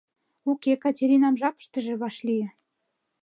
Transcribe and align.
Уке, 0.49 0.73
Катеринам 0.83 1.35
жапыштыже 1.41 1.93
вашлие. 2.01 2.47